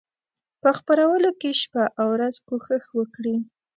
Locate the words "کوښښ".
2.47-2.83